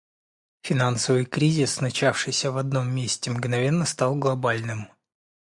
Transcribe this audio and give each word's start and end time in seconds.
Финансовый 0.63 1.25
кризис, 1.25 1.79
начавшийся 1.79 2.51
в 2.51 2.57
одном 2.57 2.89
месте, 2.91 3.29
мгновенно 3.29 3.85
стал 3.85 4.15
глобальным. 4.15 4.87